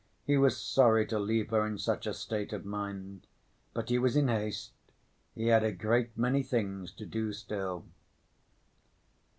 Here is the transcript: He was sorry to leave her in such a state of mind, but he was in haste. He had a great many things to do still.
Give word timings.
He 0.25 0.35
was 0.35 0.59
sorry 0.59 1.05
to 1.05 1.19
leave 1.19 1.51
her 1.51 1.63
in 1.63 1.77
such 1.77 2.07
a 2.07 2.13
state 2.15 2.53
of 2.53 2.65
mind, 2.65 3.27
but 3.71 3.89
he 3.89 3.99
was 3.99 4.15
in 4.15 4.29
haste. 4.29 4.71
He 5.35 5.45
had 5.49 5.63
a 5.63 5.71
great 5.71 6.17
many 6.17 6.41
things 6.41 6.91
to 6.93 7.05
do 7.05 7.31
still. 7.33 7.85